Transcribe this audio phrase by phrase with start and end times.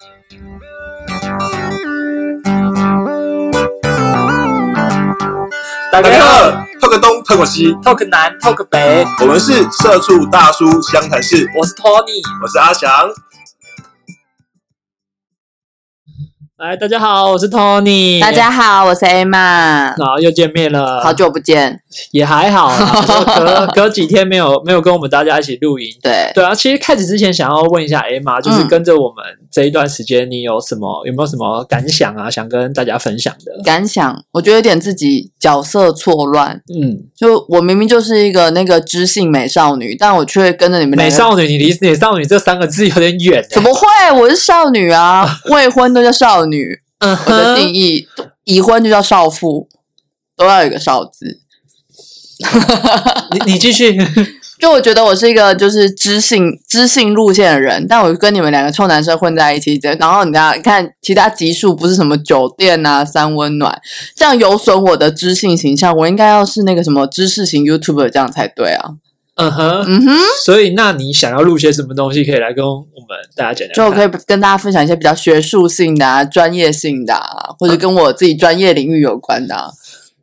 [0.00, 0.06] 大
[6.00, 6.48] 家好
[6.80, 12.90] ，talk 东 talk 西，talk 南 talk 北，我们是社畜大叔湘潭市，我是 Tony，我是阿翔。
[16.60, 18.20] 来，大家好，我是 Tony。
[18.20, 19.94] 大家好，我是 Emma。
[19.96, 25.88] 好，又见面了，好久不见，也还好啦， 隔隔几天没有没有跟我们大家一起录音。
[26.02, 32.30] 对对啊，其实开始之前想要问一下 Emma，就是跟着我们这一段时间，你有什么有没有什么感想啊？
[32.30, 36.60] 想跟大家分享的感想，我觉得有点自己角色错乱。
[36.78, 43.42] 嗯，就我明明就是一个那个知性美少女，但我却跟着你们美少女，你离美少女这三个字有点远。
[43.50, 43.86] 怎么会？
[44.12, 46.49] 我是少女啊，未婚都叫少女。
[46.98, 48.06] 嗯，我的定义，
[48.44, 49.68] 已婚就叫少妇，
[50.36, 51.40] 都要有一个少字。
[53.32, 53.96] 你你继续。
[54.60, 63.80] 就我觉得我是一个就是知性知性路线的人，但我跟你们两个臭男生混在一起，然后你看看其他级数不是什么酒店啊、三温暖，
[64.14, 65.96] 这样有损我的知性形象。
[65.96, 68.90] 我应该要是那个什么知识型 YouTuber 这样才对啊。
[69.40, 70.18] 嗯哼，嗯哼。
[70.44, 72.76] 所以那你想要录些什么东西，可以来跟我
[73.08, 73.74] 们大家讲讲。
[73.74, 79.74] 就我可以跟大家分享一些比较学术性的、啊、专业性的，啊，或者跟我自己专业领域有关的。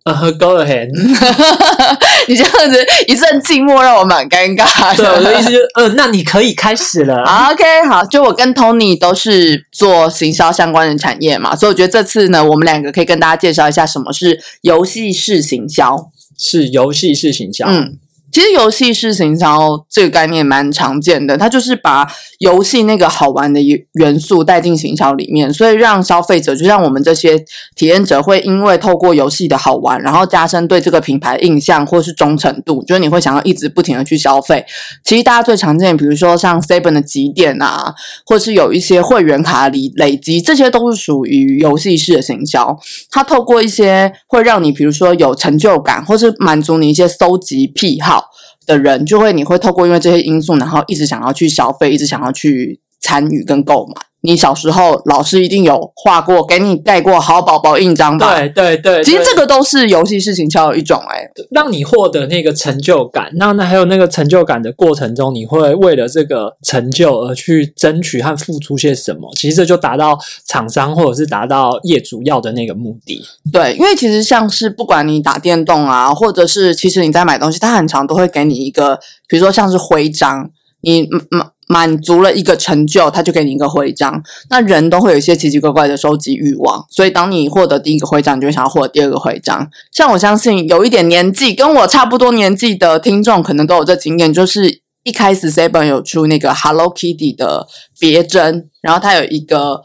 [0.03, 0.87] 嗯， Go ahead。
[2.27, 5.03] 你这样子一阵静默，让我蛮尴尬的。
[5.03, 7.23] 对，我的意思就是，嗯，那你可以开始了。
[7.51, 16.09] OK，好，就我跟 Tony 都是做行销相关的产业嘛，所以我觉得这次呢，我们两个可以跟大家介绍一下什么是游戏式行销。
[16.39, 17.65] 是游戏式行销。
[17.67, 17.97] 嗯。
[18.29, 22.07] 其实游戏式行销这个概念蛮常见的，它就是把
[22.39, 23.59] 游戏那个好玩的
[23.93, 27.43] 元素带进行销里面，所以让消费者就像我们这些
[27.75, 34.63] 体验者会因为透过游戏的好玩，然后加深对这个品牌印象或是忠诚度，就是你会想要一直不停的去消费。
[35.03, 42.77] 其实大家最常见，比如说像 Seven 的集点啊，或是有一些会员卡里累积，这些都是属于游戏式的行销。
[43.09, 48.26] 它透过一些会让你比如说有成就感，或是满足你一些搜集癖好。
[48.67, 53.93] 的人就会，你会透过因为这些因素，然后一直想要去消费，一直想要去参与跟购买。
[54.21, 58.35] 你小时候老师一定有画过，给你盖过好宝宝印章吧？
[58.35, 63.29] 对对对，其实这个都是游戏式行销的一种哎，让你获得那个成就感。
[63.35, 69.31] 那那还有那个成就感的过程中，你会为了这个成就而去争取和付出些什么？
[69.35, 73.21] 其实这就达到厂商或者是达到业主要的那个目的。
[73.53, 78.97] 对，因为其实像是不管你打电动啊，或者是其实你在买东西，它很常都会给你一个，
[79.27, 80.49] 比如说像是徽章，
[80.81, 81.45] 你买。
[81.67, 84.21] 满足了一个成就，他就给你一个徽章。
[84.49, 89.69] 那人都会有一些奇奇怪怪的收集欲望，所以当你获得第一个徽章，你就会想要获得第二个徽章。
[89.91, 97.67] 像我相信有一点年纪跟我差不多年纪的听众，可能都有这经验，就是一开始 Seven 有出那个 Hello Kitty 的
[97.99, 99.81] 别针，然后它有一个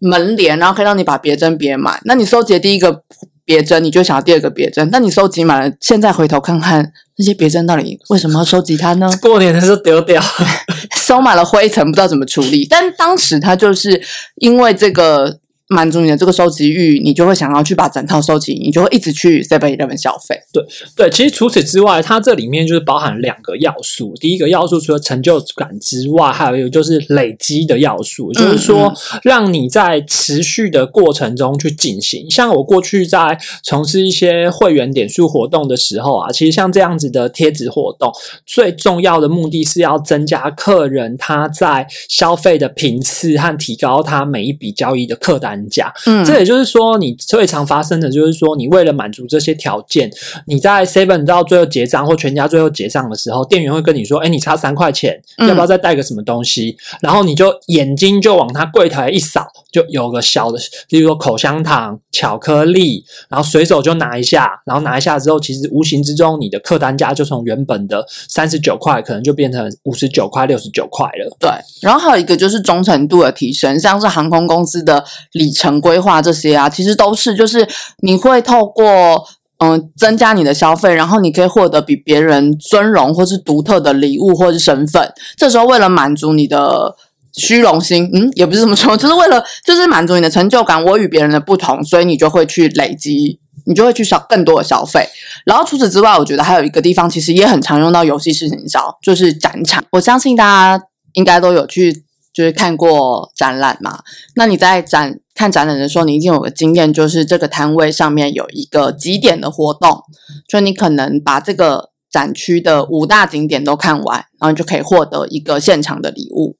[0.00, 2.00] 门帘，然后可以让你把别针别满。
[2.04, 3.02] 那你收集第一个。
[3.48, 9.08] 别针，你就想要第二个别针，那你收集满了，现在回头看看那些别针到底为什么要收集它呢？
[9.22, 10.20] 过年的时候丢掉，
[11.06, 12.66] 收满了灰尘，不知道怎么处理。
[12.68, 14.02] 但当时他就是
[14.36, 15.38] 因为这个。
[15.68, 20.38] 满足你的这个收集欲，你就会想要去把整套收集，你就会一直去 Seven Eleven 消费。
[20.52, 24.14] 对对，其实除此之外，它这里面就是包含两个要素。
[24.20, 28.94] 第一个要素除了成就感之外，还有一个就是累积的要素，就是说
[29.24, 32.30] 让你在持续的过程中去进行。
[32.30, 38.12] 像我过去在从事一些会员点数活动的时候啊，其实像这样子的贴纸活动，
[38.46, 45.55] 最重要的目的是要增加客人他在消费的频次和提高他每一笔交易的客单。
[45.68, 50.10] 价，嗯，这也就是说，你最常发生的就是说，你为了满足这些条件，
[50.46, 60.58] 你在 Seven 到最后结账或全家最后结账的时候，店员会跟你说：“哎，你差三块钱，要不要再带个什么东西？”然后你就眼睛就往他柜台一扫，就有个小的，
[60.90, 71.36] 例如说口香糖、巧克力，然后随手就拿一下，然后拿一下之后，其实无形之中你的客单价就从原本的三十九块，可能就变成五十九块、六十九块了。
[71.40, 71.50] 对，
[71.82, 75.02] 然后还有一个就是忠诚度的提升，像是航空公司的
[75.32, 75.45] 礼。
[75.46, 77.66] 里程规划这些啊，其实都是就是
[78.02, 79.24] 你会透过
[79.58, 85.12] 嗯增加你的消费，然后你可以获得比别人尊荣或是独特的礼物或是身份。
[85.36, 86.96] 这时候为了满足你的
[87.32, 95.08] 虚荣心，嗯，也不是这么说，就是为了就是满足你的成就感，我与别人的不同，所以你就会去累积，你就会去少更多的消费。
[95.44, 99.84] 然后除此之外，我觉得还有一个地方其实也很常用到游戏式营销，就是展场。
[99.92, 102.05] 我相信大家应该都有去。
[102.36, 104.02] 就是看过展览嘛，
[104.34, 110.02] 那你在展看展览的时候，你一定有个经验，就是这个摊位上面有一个几点的活动，
[110.46, 116.58] 就你可能把这个展区的五大景点都看完，然后你就可以获得一个现场的礼物。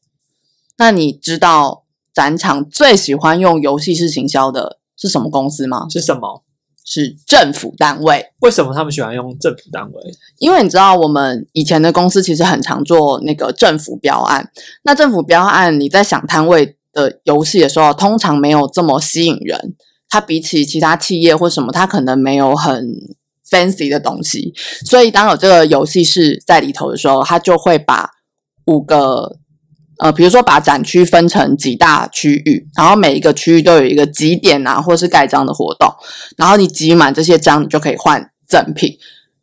[0.78, 1.84] 那你知道
[2.14, 5.86] 展场最喜欢用游戏式行销的是什么公司吗？
[5.90, 6.42] 是什么？
[6.86, 8.24] 是政府单位。
[8.40, 10.02] 为什么他们喜欢用政府单位？
[10.38, 14.50] 因为你知道，我们以前的公司其实很常做那个政府标案。
[14.84, 19.74] 那政府标案，你在想摊位的游戏的时候，通常没有这么吸引人。
[20.08, 22.88] 它比起其他企业或什么，它可能没有很
[23.50, 24.54] fancy 的东西。
[24.84, 28.08] 所以，当有这个游戏是在里头的时候，它就会把
[28.66, 29.36] 五个
[29.98, 35.88] 呃，比如说把展区分成几大区域，然后每一个区域都有一个集点啊，或是盖章的活动。
[36.36, 38.96] 然后你集满这些章，你就可以换赠品。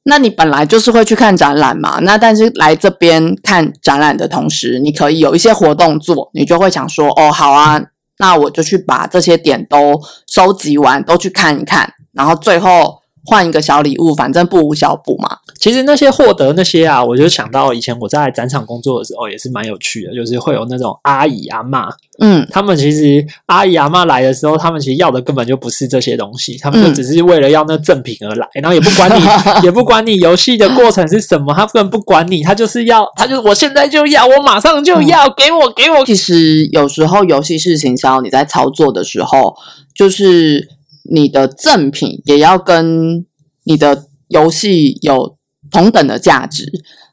[0.06, 7.82] 那你本来就是会去看展览嘛，那但是来这边看展览的同时，你可以有一些活动做，你就会想说，哦，好啊，
[8.20, 15.38] 那我就去把这些点都收集完，都去看一看，然后最后换一个小礼物，反正不无小补嘛。
[15.60, 21.90] 其实那些获得那些啊，我就想到以前我在展场工作的时候，也是蛮有趣的，就是会有那种阿姨阿嬷，
[22.20, 29.24] 嗯，他们其实阿姨阿嬷来的时候，他们其实要的根本就不是这些东西，他们就嗯只是为了要那赠品而来，然后也不管你，
[29.64, 36.06] 也不管你游戏的过程是什么，他根本不管你，他就是要，他就是我现在就要，我马上就要，给我给我。
[36.06, 39.56] 其实有时候游戏式行销你在操作的时候，
[39.96, 40.68] 就是
[41.10, 43.26] 你的赠品也要跟
[43.64, 45.38] 你的游戏有
[45.72, 46.72] 同等的价值。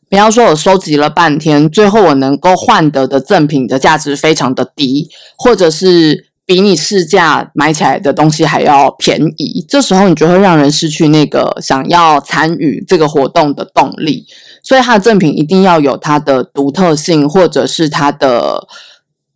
[0.09, 14.27] 不要说我收集了半天，最后我能够换得的赠品的价值非常的低，或者是比你市价买起来的东西还要便宜，这时候你就会让人失去那个想要参与这个活动的动力。
[14.65, 18.67] 所以它的赠品一定要有它的独特性，或者是它的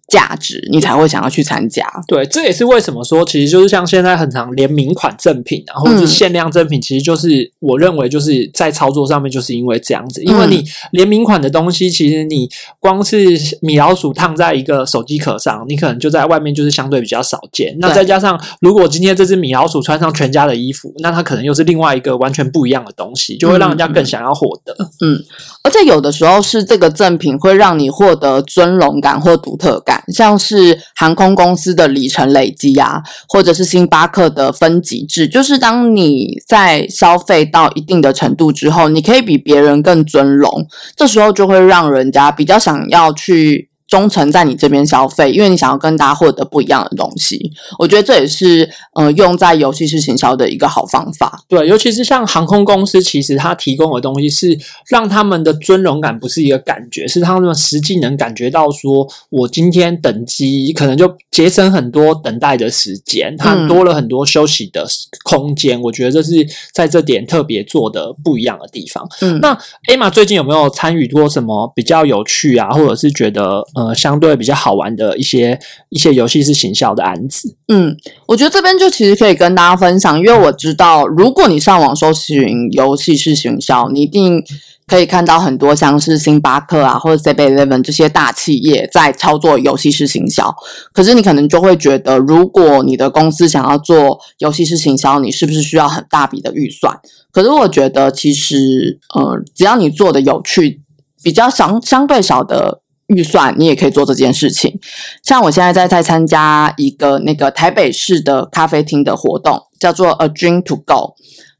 [0.08, 1.84] 价值，你才会想要去参加。
[2.06, 12.48] 对，这也是为什么说，其实就是像现在很常联名款赠品啊，或者是嗯限量赠品，其实就是我认为就是在操作上面，就是因为这样子，因为嗯你联名款的东西，其实你
[12.78, 13.18] 光是
[13.60, 17.74] 米老鼠烫在一个手机壳上，你可能就在外面就是相对比较少见。
[17.78, 24.76] 那再加上，如果今天这只米老鼠穿上全家的衣服，那它可能又是另外一个完全不一样的东西，就会让人家更想要获得。
[25.00, 25.18] 嗯
[25.62, 40.66] 而且有的时候是这个赠品会让你获得尊荣感或独特感，像是航空公司的里程累积啊，或者是星巴克的分级制，就是当你在消费到一定的程度之后，你可以比别人更尊荣，
[40.96, 43.70] 这时候就会让人家比较想要去。
[43.94, 47.52] 忠诚在你这边消费，因为你想要跟大家获得不一样的东西。
[47.78, 51.44] 我觉得这也是呃用在游戏式行销的一个好方法。
[51.48, 54.58] 对，尤其是像航空公司，其实它提供的东西是
[54.88, 64.84] 让他们的尊荣感不是一个感觉，是他们实际能感觉到说，我今天等机可能就节省很多等待的时间，它嗯多了很多休息的
[65.22, 65.80] 空间。
[65.80, 69.08] 我觉得这是在这点特别做的不一样的地方。
[69.20, 69.56] 嗯，那
[69.88, 75.58] Emma 最近有没有参与过什么比较有趣啊，或者是觉得呃呃相对比较好玩的一些
[75.88, 77.56] 一些游戏式行销的案子？
[77.68, 77.96] 嗯，
[78.26, 84.42] 我觉得这边就其实可以跟大家分享，因为我知道，如果你上网搜寻游戏式行销，你一定
[84.86, 90.54] 可以看到很多像是星巴克啊，或者 Seven Eleven 这些大企业在操作游戏式行销。
[90.92, 96.98] 可是你可能就会觉得，如果你的公司想要做游戏式行销，你是不是需要很大笔的预算？
[97.32, 100.82] 可是我觉得，其实呃，只要你做的有趣，
[101.22, 104.80] 比较相相对少的预算，你也可以做这件事情。
[105.22, 111.14] 像我现在在在参加一个那个台北市的咖啡厅的活动，叫做 A Drink to Go，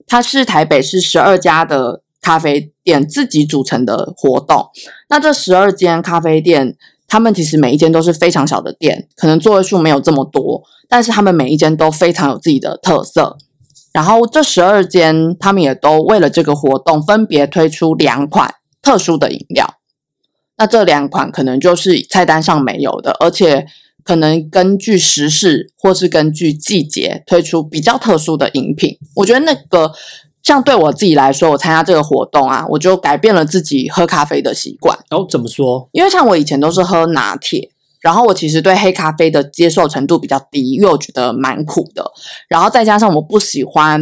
[0.06, 4.68] 它是台北市十二家的咖啡店自己组成的活动。
[5.08, 13.36] 那这十二间咖啡店，他们其实每一间都是非常小的店，可能座位数没有这么多，但是他们每一间都非常有自己的特色。
[13.92, 19.74] 然后这十二间，他们也都为了这个活动，分别推出两款特殊的饮料。
[20.56, 23.66] 那这两款可能就是菜单上没有的，而且
[24.02, 28.98] 可能根据时事或是根据季节推出比较特殊的饮品。
[29.16, 29.92] 我觉得那个
[30.42, 34.96] 像对我自己来说，我参加这个活动啊，我就改变了自己喝咖啡的习惯。
[35.08, 35.88] 然后怎么说？
[35.92, 37.70] 因为像我以前都是喝拿铁，
[38.00, 42.12] 然后我其实对黑咖啡的接受程度比较低，因为我觉得蛮苦的。
[42.46, 44.00] 然后再加上我不喜欢，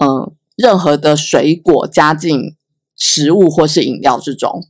[0.00, 2.54] 嗯、任何的水果加进
[2.96, 4.62] 食物或是饮料之中，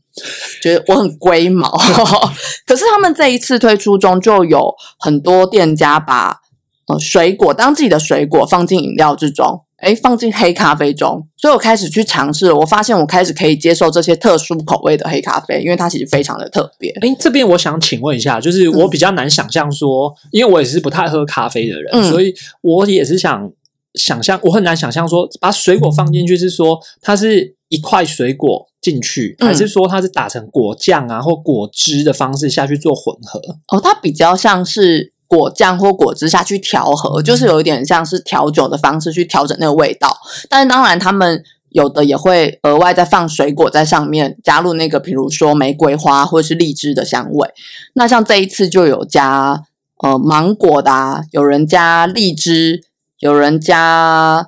[0.62, 1.70] 觉得我很龟毛。
[2.66, 6.40] 可是他们这一次推出中，就有很多店家把
[6.88, 9.62] 呃水果当自己的水果放进饮料之中。
[9.82, 12.54] 诶，放进黑咖啡中，所以我开始去尝试了。
[12.56, 16.90] 我发现我开始可以接受这些特殊口味的黑咖啡，因为它其实非常的特别。
[17.02, 23.52] 哎，这边我想请问一下，就是我比较难想象说，因为我也是不太喝咖啡的人，嗯所以我也是想
[23.96, 33.40] 想象，我很难想象说，把水果放进去是说它是一块水果进去，嗯还是说它是打成果酱啊或果汁的方式下去做混合？
[33.68, 40.16] 哦，它比较像是果酱或果汁下去调和，就是有一点像是调酒的方式去调整那个味道。
[40.48, 47.48] 但是当然，他们有的也会额外再放水果在上面，加入那个比如说玫瑰花或者是荔枝的香味。
[47.94, 49.64] 那像这一次就有加
[50.02, 52.84] 呃芒果的、啊，有人加荔枝，
[53.26, 54.46] 有人加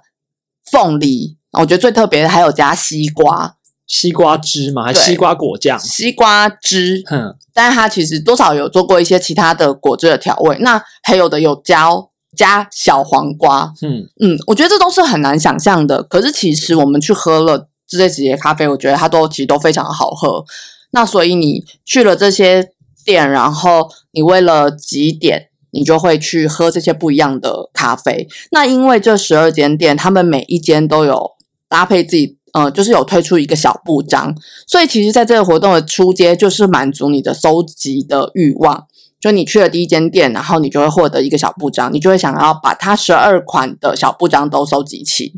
[0.71, 3.57] 凤梨，我觉得最特别的还有加西瓜，
[3.89, 5.77] 西瓜汁嘛，还是西瓜果酱？
[5.81, 10.57] 西瓜汁，嗯，但是它其实多少有做过一些其他的果汁的调味。
[10.61, 11.89] 那还有的有加
[12.37, 16.03] 加小黄瓜，嗯，嗯，我觉得这都是很难想象的。
[16.05, 20.45] 可是其实我们去喝了这些几节咖啡，我觉得它都其实都非常好喝。
[20.93, 22.71] 那所以你去了这些
[23.05, 28.27] 店，然后你为了几点，你就会去喝这些不一样的咖啡。
[28.51, 31.33] 那因为这十二间店，他们每一间都有
[31.69, 32.37] 搭配自己。
[32.55, 34.35] 呃，就是有推出一个小布章，
[34.67, 38.87] 所以其实在这个活动的初阶，就是满足你的收集的欲望。
[39.21, 45.35] 就你去了第一间店，然后你就会获得一个小布章，你就会想要把它十二款的小布章都收集齐。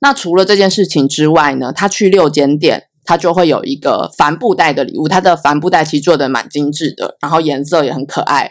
[0.00, 5.06] 那除了这件事情之外呢，他去六间店，他就会有一个帆布袋的礼物。
[5.06, 8.50] 他的帆布袋其实做的蛮精致的，然后颜色也很可爱，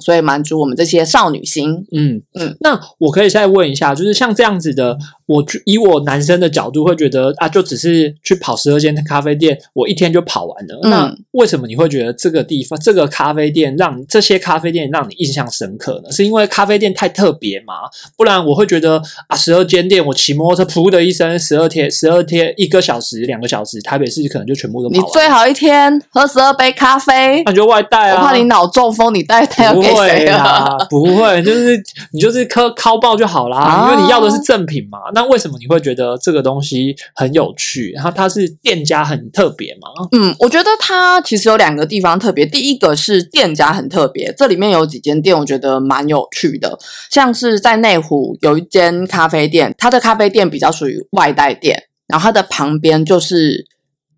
[0.00, 1.72] 所以满足我们这些少女心。
[1.92, 4.96] 嗯嗯嗯，那我可以再问一下，就是像这样子的，
[5.26, 10.80] 我就以我男生的角度会觉得啊，就只是去跑十二间咖啡店，我一天就跑完了。
[10.84, 16.10] 嗯那为什么你会觉得这个地方、这个咖啡店让这些咖啡店让你印象深刻呢？
[16.10, 17.74] 是因为咖啡店太特别吗？
[18.16, 25.06] 不然我会觉得啊，十二间店，我骑摩托车噗的一声，十二天、十二天一个小时、两个小时，台北市可能就全部都跑完了。
[25.06, 31.80] 你最好一天喝十二杯咖啡，那你就外带啊，我怕你脑中风，你带带 要不给谁会啦啊？， 不会，就是
[32.12, 34.98] 你就是敲敲爆就好啦，啊因为你要的是正品嘛。
[35.14, 37.92] 那为什么你会觉得这个东西很有趣？
[37.94, 39.88] 然后它是店家很特别嘛？
[40.12, 42.44] 嗯，我觉得它其实有两个地方特别。
[42.46, 46.78] 第一个是店家很特别，这里面有几间店我觉得蛮有趣的，
[47.10, 53.66] 像是在内湖有一间咖啡店，它的咖啡店比较属于外带店，然后它的旁边就是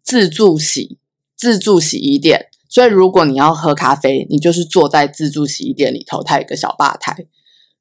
[0.02, 0.98] 自助洗
[1.36, 7.14] 自助洗衣店，所以如果你要喝咖啡，你就是坐在自助洗衣店里头，它有一个小吧台，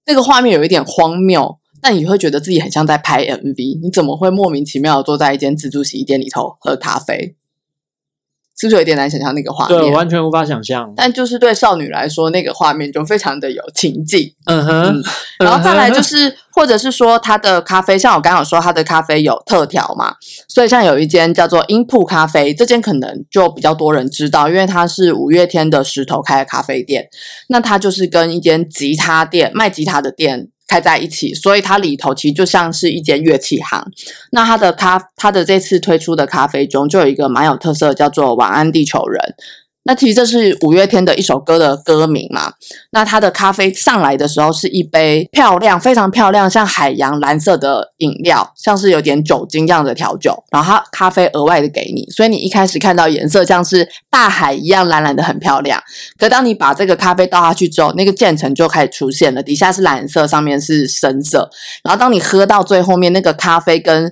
[0.06, 1.60] 那个画面有一点荒谬。
[1.82, 7.38] 但你会觉得自己很像在拍 MV，你怎么会莫名其妙的坐在一间自助洗衣店里头喝咖啡？
[8.62, 10.94] 是不是有点难想象那个画面对，完全无法想象。
[10.96, 14.32] 但就是对少女来说，那个画面就非常的有情境。
[14.46, 15.04] 嗯哼，嗯
[15.40, 20.14] 然后再来就是，或者是说它的咖啡，像我刚刚有说，它的咖啡有特调嘛，
[20.48, 27.10] 所以像有一间叫做音铺咖啡，这间可能就比较多人知道，因为它是五月天的石头开的咖啡店，
[27.48, 30.50] 那它就是跟一间吉他店卖吉他的店。
[30.72, 33.86] 开在一起，所以它里头其实就像是一间乐器行。
[34.32, 39.20] 那它的咖，它的这次推出的咖啡中就有一个蛮有特色的，叫做《晚安地球人》。
[39.84, 42.54] 那其实这是五月天的一首歌的歌名嘛。
[42.92, 55.82] 那它的咖啡上来的时候是一杯漂亮、非常漂亮，像海洋蓝色的饮料，像是有点酒精这样的调酒，然后它咖啡额外的给你，所以你一开始看到颜色像是大海一样蓝蓝的，很漂亮。
[56.18, 61.50] 可当你把这个咖啡倒下去之后，那个渐层就开始出现了，底下是蓝色，上面是深色。
[61.84, 64.12] 然后当你喝到最后面，那个咖啡跟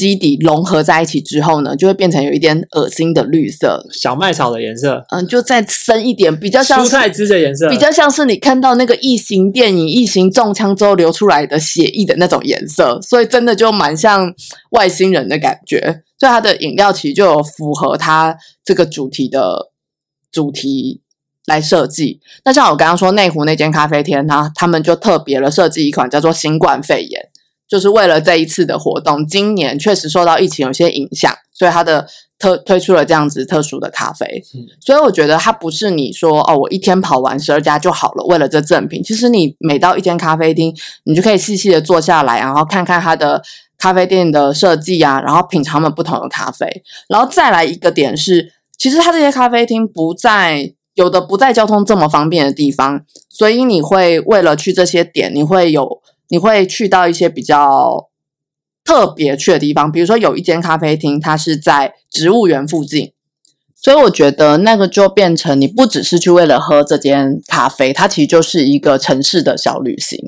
[0.00, 14.32] 基底融合在一起之后呢，就会变成有一点恶心的绿色，小麦草的颜色，嗯，就再深一点，比较像蔬菜汁的颜色，比较像是你看到那个异形电影异形中枪之后流出来的血液的那种颜色，所以真的就蛮像
[14.70, 16.02] 外星人的感觉。
[16.18, 19.70] 所以它的饮料其实就有符合它这个主题的
[20.32, 21.02] 主题
[21.46, 22.20] 来设计。
[22.44, 27.28] 那像我刚刚说内湖那间咖啡厅呢，他们就特别了设计一款叫做新冠肺炎，
[27.70, 32.04] 就是为了这一次的活动，今年确实受到疫情有些影响，所以它的
[32.36, 34.42] 特推出了这样子特殊的咖啡。
[34.80, 39.00] 所以我觉得它不是你说哦，我一天跑完十二家就好了，为了这赠品。
[39.00, 40.74] 其实你每到一间咖啡厅，
[41.04, 43.40] 你就可以细细的坐下来，然后看看它的
[43.78, 46.66] 咖啡店的设计啊，然后品尝它们不同的咖啡。
[47.08, 58.08] 然后再来一个点是，其实它这些咖啡厅不在有的不在交通这么方便的地方，所以你会为了去这些点，你会有你会去到一些比较
[58.82, 63.12] 特别去的地方，比如说有一间咖啡厅，它是在植物园附近。
[63.82, 70.18] 所以我觉得那个就变成你不只是去为了喝这间咖啡，它其实就是一个城市的小旅行。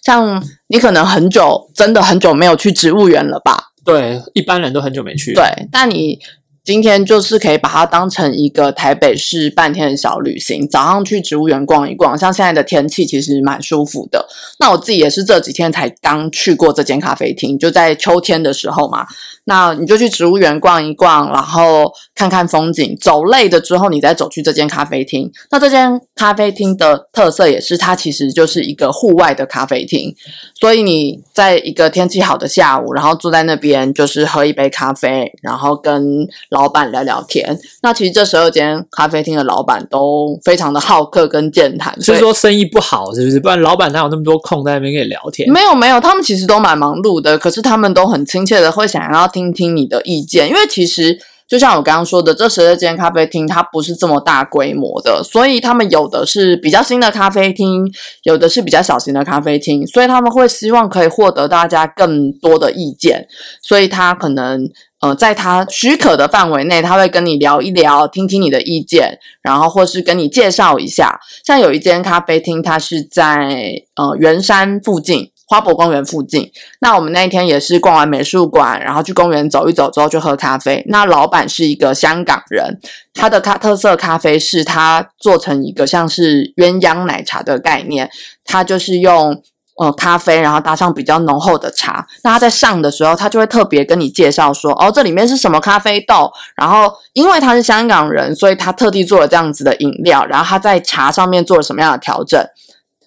[0.00, 3.72] 像你可能很久，真的很久没有去植物园了吧？
[3.84, 5.34] 对，一般人都很久没去。
[5.34, 6.20] 对，但你
[6.64, 14.26] 今天就是可以把它当成一个台北市半天的小旅行，早上去植物园逛一逛，像现在的天气其实蛮舒服的。
[14.58, 19.06] 那我自己也是这几天才刚去过这间咖啡厅，就在秋天的时候嘛。
[19.44, 25.28] 那你就去植物园逛一逛，然后看看风景，走累了之后，你再走去这间咖啡厅。
[25.50, 30.14] 那这间咖啡厅的特色也是，它其实就是一个户外的咖啡厅，
[30.54, 37.58] 所以你在一个天气好的下午，然后坐在那边就是喝一杯咖啡，然后跟老板聊聊天。
[37.82, 43.40] 那其实这十二间咖啡厅的老板都非常的好客跟健谈，所是以说生意不好是不是？
[43.40, 45.50] 不然老板哪有那么多空在那边跟你聊天？
[45.50, 57.90] 没有没有，他们其实都蛮忙碌的，可是他们都很亲切的会想要听听你的意见，因为其实就像我刚刚说的，这十二间咖啡厅它不是这么大规模的，所以他们有的是比较新的咖啡厅，
[58.24, 63.28] 有的是比较小型的咖啡厅，所以他们会希望可以获得大家更多的意见，
[63.62, 64.68] 所以他可能。
[65.00, 71.18] 呃，在他许可的范围内，他会跟你聊一聊，听听你的意见，然后或是跟你介绍一下。
[71.42, 76.50] 像有一间咖啡厅，它是在呃圆山附近，花博公园附近。
[76.80, 80.84] 那我们那一天也是逛完美术馆，然后去公园走一走之后就喝咖啡。
[80.88, 82.78] 那老板是一个香港人，
[83.14, 88.10] 他的咖特色咖啡是他做成一个像是鸳鸯奶茶的概念，
[88.44, 89.42] 他就是用。
[89.80, 92.06] 呃，咖啡，然后搭上比较浓厚的茶。
[92.22, 96.30] 那他在上的时候，他就会特别跟你介绍说，哦，这里面是什么咖啡豆。
[96.54, 100.26] 然后，因为他是香港人，所以他特地做了这样子的饮料。
[100.26, 102.38] 然后他在茶上面做了什么样的调整？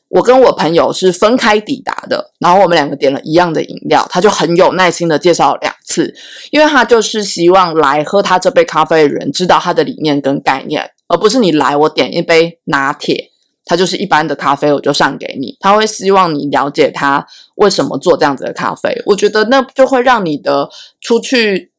[0.10, 6.12] 我跟我朋友是分开抵达的，然后我们两个点了一样的饮料，他就很有耐心的介绍了两次，
[6.50, 13.33] 因为他就是希望来喝他这杯咖啡的人知道他的理念跟概念，而不是你来我点一杯拿铁。
[13.66, 15.56] 它就是一般的咖啡，我就上给你。
[15.60, 20.70] 他会希望你了解他为什么做这样子的咖啡，我觉得那就会让你的
[21.02, 21.73] 出去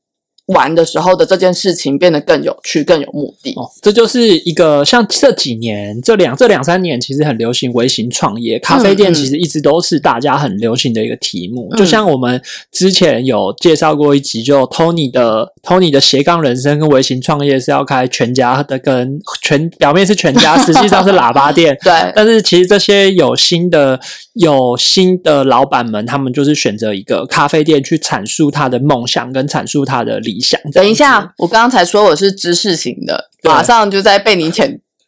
[0.47, 3.53] 玩的时候的这件事情变得更有趣、更有目的。
[3.57, 11.75] 哦，这就是一个像这几年、这两这两三年，其实很流行微型创业，咖啡店其实一直都是大家很流行的一个题目。
[11.77, 21.77] 就像我们之前有介绍过一集，就 Tony 的 Tony 的斜杠人生跟微型创业是要开全家的，跟全表面是全家，实际上是喇叭店。
[21.83, 23.99] 对，但是其实这些有新的
[24.35, 30.61] 有新的老板们，他们就是选择一个咖啡店去阐述他的梦想跟阐述他的理想。
[30.73, 34.65] 等一下，我刚刚才说我是知识型的，马上就在被你扯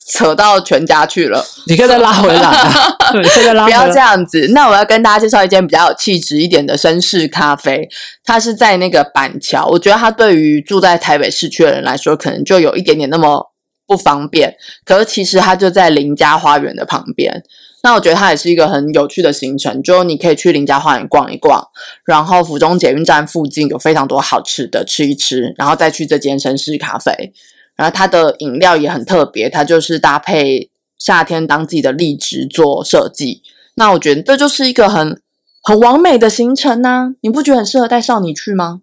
[0.08, 1.44] 扯到全家去了。
[1.66, 3.78] 你可以再拉回来啊， 对，你可以再拉回来。
[3.78, 4.48] 不要这样子。
[4.52, 7.88] 那我要跟大家介绍一间比较有气质一点的绅士咖啡，
[8.24, 9.66] 它是在那个板桥。
[9.66, 13.52] 我觉得它对于住在台北市区的人来说，可能就有一点点那么
[13.86, 14.56] 不方便。
[14.84, 17.42] 可是其实它就在林家花园的旁边。
[17.82, 21.62] 那我觉得它也是一个很有趣的行程，就你可以去林家花园逛一逛，
[22.04, 27.32] 然后府中捷运站附近有非常多好吃的吃一吃，然后再去这间绅士咖啡。
[27.76, 33.42] 然后它的饮料也很特别，它就是搭配夏天当季的荔枝做设计。
[33.76, 35.20] 那我觉得这就是一个很
[35.62, 38.80] 很完美的行程呐、你不觉得很适合带少女去吗？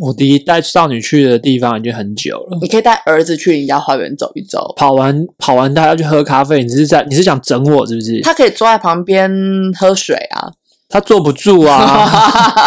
[0.00, 2.58] 我第一带少女去的地方已经很久了。
[2.60, 6.62] 你可以带儿子去你家花园走一走，跑完跑完，他要去喝咖啡。
[6.62, 8.20] 你是在你是想整我是不是？
[8.22, 9.30] 他可以坐在旁边
[9.78, 10.50] 喝水啊。
[10.94, 12.08] 他坐不住啊，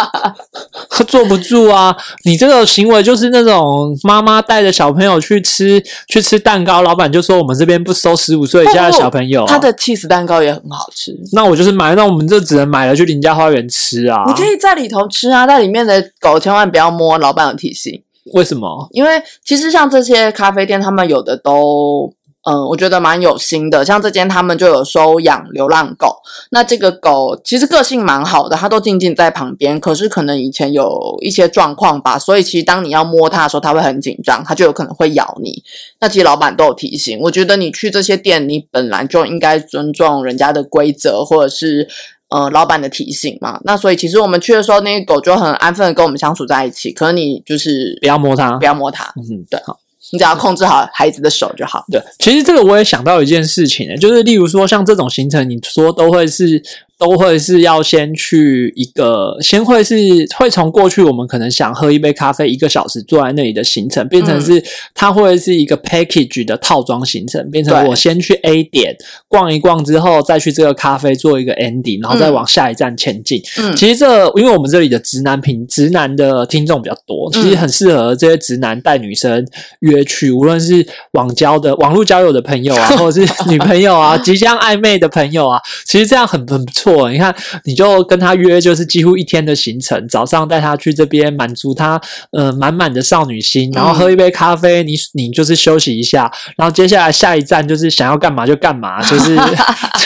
[0.90, 1.96] 他坐不住啊！
[2.26, 9.46] 你这个行为就是那种妈妈带着小朋友去吃去吃蛋糕，老板就说我们这边不收十五岁以下的小朋友。
[9.46, 14.22] 他的 cheese 蛋糕也很好吃，那我就是买，那我们就只能买了去林家花园吃啊。
[14.26, 17.98] 你可以在里头吃啊，在里面的狗千万不要摸，老板有提醒。
[18.34, 18.86] 为什么？
[18.90, 22.12] 因为其实像这些咖啡店，他们有的都，
[22.44, 23.84] 嗯，我觉得蛮有心的。
[23.84, 26.16] 像这间他们就有收养流浪狗，
[26.50, 29.78] 那这个狗其实个性蛮好的，它都静静在旁边。
[29.78, 35.62] 可是可能以前有一些状况吧，所以其实当你要摸它的时候，它会很紧张，它就有可能会咬你。
[36.00, 41.88] 那其实老板都有提醒，我觉得你去这些店，你本来就应该尊重人家的规则，或者是。
[42.30, 46.92] 呃，老板的提醒嘛，那所以其实我们去的时候，那个狗就很安分的跟我们相处在一起。
[46.92, 49.78] 可是你就是不要摸它，不要摸它，嗯，对，好，
[50.12, 51.84] 你只要控制好孩子的手就好。
[51.90, 56.62] 对，其实这个我也想到一件事情，就是例如说像这种行程，你说都会是
[56.98, 59.94] 都会是要先去一个，先会是
[60.36, 64.60] 会从过去我们可能想喝一杯咖啡，一个小时坐在那里的行程，变成是
[64.94, 68.96] 它会是一个 package 的套装行程，变成我先去 A 点
[69.28, 73.40] 逛一逛之后，再去这个咖啡做一个 ending，然后再往下一站前进。
[73.58, 79.46] 嗯其实这因为我们这里的直男频直男的听众比较多，其实很适合这些直男带女生
[79.80, 86.87] 约去，无论是网交的网络交友的朋友啊， 或者是女朋友啊，即将暧昧的朋友啊，其实这样很很不错。
[86.94, 87.10] 错。
[87.10, 92.00] 你看，你就跟他约，就是几乎一天的行程，早上带他去这边满足他
[92.32, 99.36] 呃满满的少女心，然后喝一杯咖啡，你你就是休息一下，然后接下来下一站就是想要干嘛就干嘛，就 是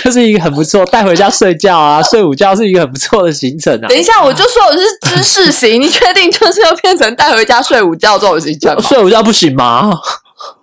[0.03, 3.89] 就是一个很不错，带回家睡觉啊，睡午觉是一个很不错的行程啊。
[3.89, 4.79] 等一下，我就说我是
[5.17, 8.77] 知识型，你确定就是要变成带回家睡午觉这种行程？
[8.83, 9.91] 睡午觉不行吗？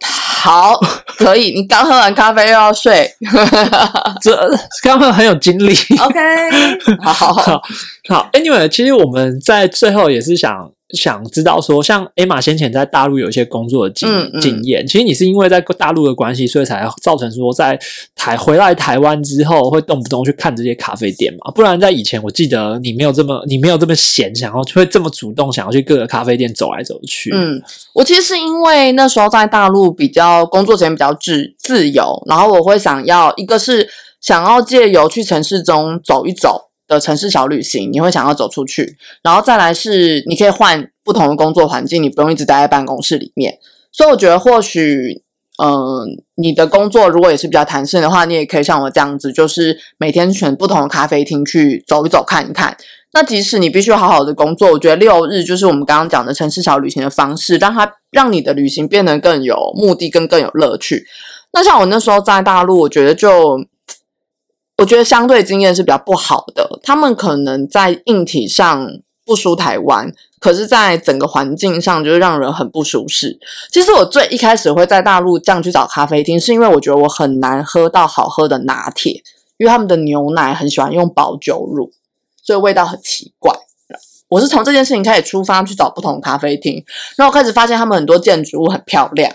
[0.02, 0.80] 好，
[1.18, 1.52] 可以。
[1.54, 3.10] 你刚喝完咖啡又要睡
[4.22, 4.50] 这
[4.84, 5.74] 刚刚很有精力。
[6.00, 6.20] ，OK？
[7.04, 7.62] 好好 好，好
[8.10, 17.80] 好，Anyway，其实我们在最后也是想想知道说，像 Emma 先前在大陆有一些工作的经、嗯嗯经验，其实你是因为在大陆的关系，所以才造成说在
[18.16, 21.52] 台回来台湾之后，会动不动去看这些咖啡店嘛？
[21.52, 27.30] 不然在以前，我记得你没有这么你没有这么闲，想要会这么主动想要去各个咖啡店走来走去。
[27.34, 27.62] 嗯，
[27.94, 33.88] 我其实是因为那时候在大陆比较工作时间比较自自由，然后我会想要一个是
[34.22, 43.58] 想要借由去城市中走一走的城市小旅行，你会想要走出去，然后再来是你可以换不同的工作环境，你不用一直待在办公室里面。
[43.94, 45.24] 所以我觉得或许，
[45.64, 52.76] 嗯、你的工作如果也是比较弹性的话，你也可以像我这样子，就是每天选不同的咖啡厅去走一走看一看。
[53.14, 61.06] 那即使你必须好好的工作，我觉得六日就是我们刚刚讲的城市小旅行的方式，让它让你的旅行变得更有目的，跟更有乐趣。
[61.52, 63.58] 那像我那时候在大陆，我觉得就
[64.80, 68.90] 我觉得相对经验是比较不好的，他们可能在硬体上
[69.26, 73.38] 不输台湾，可是，在整个环境上就是让人很不舒适。
[73.72, 79.22] 其实我最一开始会在大陆这样去找咖啡厅，是因为我觉得我很难喝到好喝的拿铁，
[79.58, 81.92] 因为他们的牛奶很喜欢用保酒乳，
[82.42, 83.54] 所以味道很奇怪。
[84.30, 86.84] 我是从这件事情开始出发去找不同咖啡厅，
[87.18, 89.30] 然后开始发现他们很多建筑物很漂亮。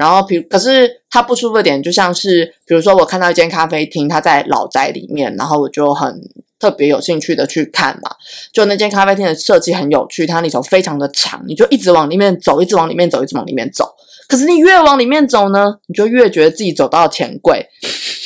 [0.00, 6.18] 然后，比如可是它不舒服的点，就像是比如说我看到一间咖啡厅，它在老宅里面，然后我就很
[6.58, 8.10] 特别有兴趣的去看嘛。
[8.50, 13.86] 就那间咖啡厅的设计很有趣，它里头非常的长，你就一直往里面走，一直往里面走，一直往里面走。
[14.26, 17.66] 可是你越往里面走呢，你就越觉得自己走到钱柜，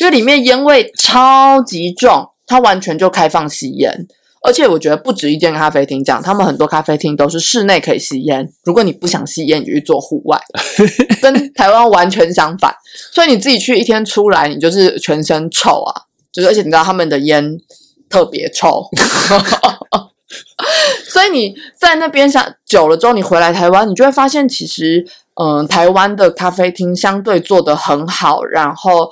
[0.01, 4.07] 因为里面烟味超级重，它完全就开放吸烟。
[4.47, 8.47] 而且我觉得不止一间咖啡厅这样，他们很多咖啡厅都是室内可以吸烟。
[8.65, 10.39] 如果你不想吸烟，你就去做户外，
[11.23, 12.75] 跟台湾完全相反。
[13.11, 17.59] 所以你自己去一天出来，你就是全身臭啊，就是而且你知道他们的烟
[18.11, 18.85] 特别臭，
[21.09, 25.07] 所以你在那边想久了之后，你回来台湾，你就会发现其实，
[25.43, 29.11] 嗯、台湾的咖啡厅相对做得很好，然后。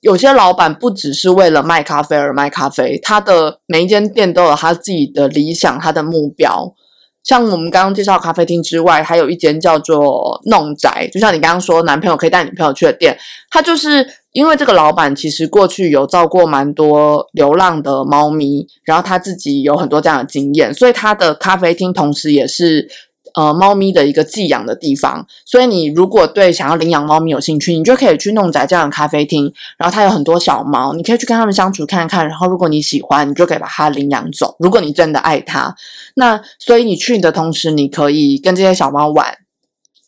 [0.00, 6.74] 有些老板不只是为了卖咖啡而卖咖啡，他的每一间店都有他自己的理想、他的目标。
[7.22, 13.16] 像我们刚刚介绍咖啡厅之外，还有一间叫做弄宅，就像你刚刚说，男朋友可以带女朋友去的店，
[13.50, 22.88] 他就是因为这个老板其实过去有照过蛮多流浪的猫咪，然后他自己有很多这样的经验，所以他的咖啡厅同时也是
[23.34, 25.26] 呃猫咪的一个寄养的地方。
[25.44, 34.56] 所以你如果对想要领养猫咪有兴趣，你就可以去弄宅这样的咖啡厅，然后它有很多小猫，你可以去跟它们相处看看，然后如果你喜欢，你就可以把它领养走。
[34.58, 35.74] 如果你真的爱它，
[36.14, 39.36] 那所以你去的同时，你可以跟这些小猫玩。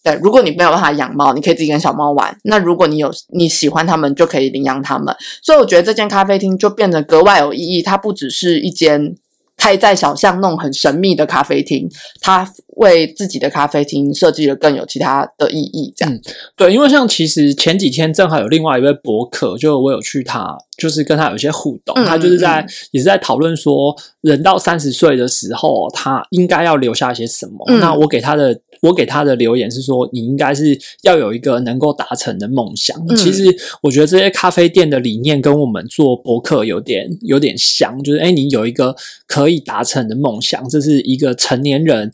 [0.04, 2.36] 对，如果你没有办法养猫，你可以自己跟小猫玩。
[2.42, 5.14] 那如果你有你喜欢它们，就可以领养它们。
[5.40, 7.80] 所以我觉得这间咖啡厅就变得格外有意义。
[7.80, 9.14] 它不只是一间
[9.56, 11.88] 开在小巷弄很神秘的咖啡厅，
[12.20, 12.44] 它
[12.76, 15.92] 为自己的咖啡厅设计了更有其他的意义。
[15.96, 16.18] 这样，
[16.56, 27.64] 对，因为像其实前几天正好有另外一位博客，就我有去他，就是跟他有一些互动，嗯他就是在、嗯也是在讨论说，人到三十岁的时候，他应该要留下些什么。
[27.68, 32.96] 嗯那我给他的我给他的留言是说，你应该是要有一个能够达成的梦想。
[33.08, 33.44] 嗯其实
[33.82, 38.94] 我觉得这些咖啡店的理念跟我们做博客有点有点像，就是哎，你有一个
[39.26, 42.12] 可以达成的梦想，这是一个成年人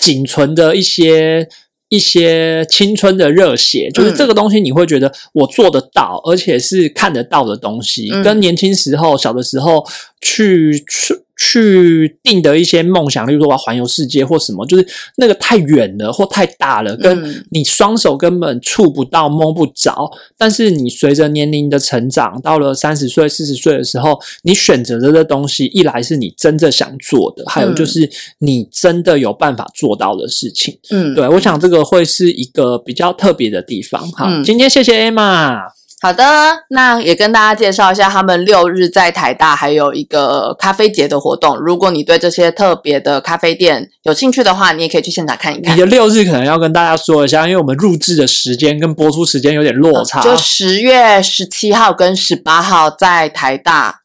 [0.00, 1.48] 仅存的一些。
[1.92, 9.84] 一些青春的热血，就是嗯这个东西，你会觉得我做得到，而且是看得到的东西，嗯跟年轻时候、小的时候
[10.20, 20.10] 去去去定的一些梦想，例如说我要环游世界或什么，就是那个太远了或太大了，跟嗯你双手根本触不到、摸不着。
[20.36, 28.08] 但是你随着年龄的成长，到了三十岁、四十岁的时候，你选择的这东西，一来是你真的想做的，还有就是
[28.40, 30.78] 你真的有办法做到的事情。
[30.90, 34.12] 嗯，对，我想这个会是一个比较特别的地方。
[34.12, 35.79] 好，嗯今天谢谢 Emma。
[36.02, 36.24] 好的，
[36.70, 41.58] 那也跟大家介绍一下，他们六日在台大还有一个咖啡节的活动。
[41.58, 45.80] 如果你对这些特别的咖啡店有兴趣的话，你也可以去现场看一看你。
[45.80, 50.22] 的六日可能要跟大家说一下，因为我们录制的时间跟播出时间有点落差。
[50.22, 54.00] 就十月十七号跟十八号在台大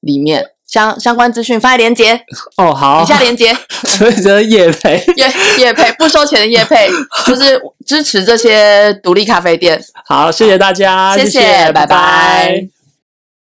[0.00, 2.18] 里面，相相关资讯发在链接，
[2.56, 3.02] 哦，好。
[3.02, 3.54] 以，下链接。
[3.84, 6.88] 所以这是叶配，叶叶配不收钱的叶配，
[7.26, 9.78] 就是支持这些独立咖啡店。
[10.06, 11.72] 好，谢谢大家，谢谢谢拜。
[11.72, 12.81] 拜拜